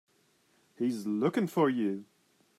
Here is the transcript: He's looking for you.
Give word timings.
He's 0.79 1.05
looking 1.05 1.45
for 1.45 1.69
you. 1.69 2.05